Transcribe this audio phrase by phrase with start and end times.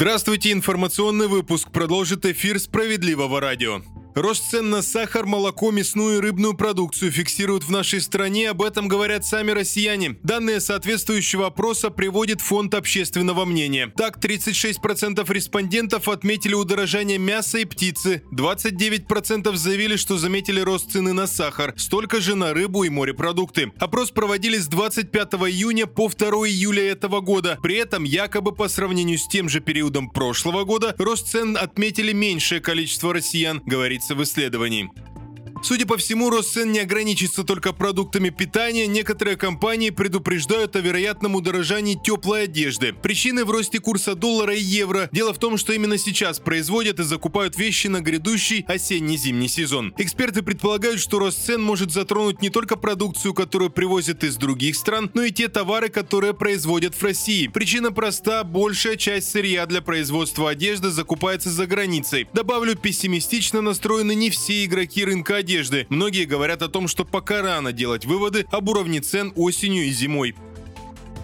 [0.00, 3.80] Здравствуйте, информационный выпуск продолжит эфир «Справедливого радио».
[4.14, 8.88] Рост цен на сахар, молоко, мясную и рыбную продукцию фиксируют в нашей стране, об этом
[8.88, 10.16] говорят сами россияне.
[10.22, 13.92] Данные соответствующего опроса приводит Фонд общественного мнения.
[13.96, 21.26] Так, 36% респондентов отметили удорожание мяса и птицы, 29% заявили, что заметили рост цены на
[21.26, 23.72] сахар, столько же на рыбу и морепродукты.
[23.78, 27.58] Опрос проводили с 25 июня по 2 июля этого года.
[27.62, 32.60] При этом якобы по сравнению с тем же периодом прошлого года рост цен отметили меньшее
[32.60, 34.90] количество россиян, говорится в исследовании.
[35.62, 38.86] Судя по всему, рост цен не ограничится только продуктами питания.
[38.86, 42.92] Некоторые компании предупреждают о вероятном удорожании теплой одежды.
[42.92, 45.08] Причины в росте курса доллара и евро.
[45.12, 49.92] Дело в том, что именно сейчас производят и закупают вещи на грядущий осенне-зимний сезон.
[49.98, 55.10] Эксперты предполагают, что рост цен может затронуть не только продукцию, которую привозят из других стран,
[55.14, 57.48] но и те товары, которые производят в России.
[57.48, 58.44] Причина проста.
[58.44, 62.28] Большая часть сырья для производства одежды закупается за границей.
[62.32, 65.86] Добавлю, пессимистично настроены не все игроки рынка одежды одежды.
[65.88, 70.34] Многие говорят о том, что пока рано делать выводы об уровне цен осенью и зимой.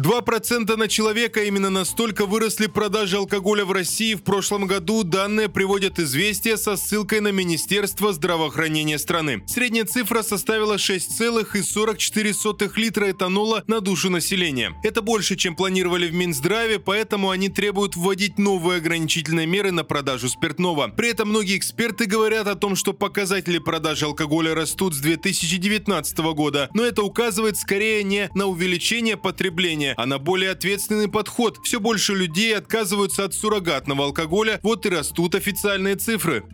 [0.00, 5.02] 2% на человека именно настолько выросли продажи алкоголя в России в прошлом году.
[5.04, 9.42] Данные приводят известия со ссылкой на Министерство здравоохранения страны.
[9.46, 14.72] Средняя цифра составила 6,44 литра этанола на душу населения.
[14.82, 20.30] Это больше, чем планировали в Минздраве, поэтому они требуют вводить новые ограничительные меры на продажу
[20.30, 20.88] спиртного.
[20.88, 26.70] При этом многие эксперты говорят о том, что показатели продажи алкоголя растут с 2019 года,
[26.72, 31.58] но это указывает скорее не на увеличение потребления, а на более ответственный подход.
[31.64, 36.44] Все больше людей отказываются от суррогатного алкоголя, вот и растут официальные цифры.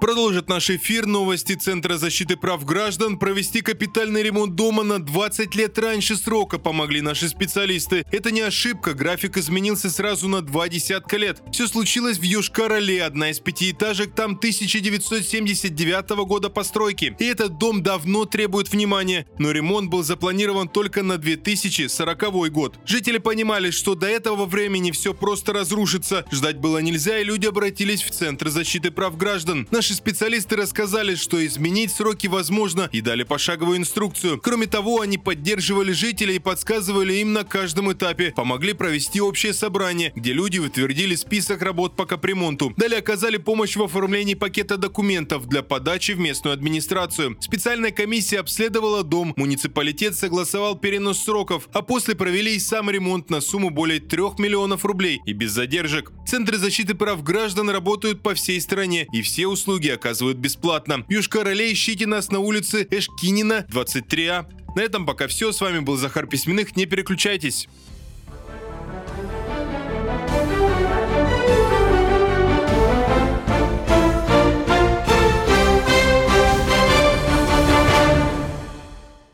[0.00, 3.18] Продолжит наш эфир новости Центра защиты прав граждан.
[3.18, 8.04] Провести капитальный ремонт дома на 20 лет раньше срока помогли наши специалисты.
[8.12, 11.42] Это не ошибка, график изменился сразу на два десятка лет.
[11.50, 17.16] Все случилось в Йошкар-Оле, одна из пятиэтажек, там 1979 года постройки.
[17.18, 22.78] И этот дом давно требует внимания, но ремонт был запланирован только на 2040 год.
[22.84, 26.26] Жители понимали, что до этого времени все просто разрушится.
[26.30, 29.66] Ждать было нельзя, и люди обратились в Центр защиты прав граждан.
[29.70, 34.40] Наш Наши специалисты рассказали, что изменить сроки возможно и дали пошаговую инструкцию.
[34.42, 38.32] Кроме того, они поддерживали жителей и подсказывали им на каждом этапе.
[38.34, 42.74] Помогли провести общее собрание, где люди утвердили список работ по капремонту.
[42.76, 47.36] Далее оказали помощь в оформлении пакета документов для подачи в местную администрацию.
[47.40, 53.40] Специальная комиссия обследовала дом, муниципалитет согласовал перенос сроков, а после провели и сам ремонт на
[53.40, 56.10] сумму более 3 миллионов рублей и без задержек.
[56.26, 61.04] Центры защиты прав граждан работают по всей стране, и все услуги услуги оказывают бесплатно.
[61.08, 64.46] Южкар-Оле ищите нас на улице Эшкинина, 23А.
[64.74, 65.52] На этом пока все.
[65.52, 66.76] С вами был Захар Письменных.
[66.76, 67.68] Не переключайтесь.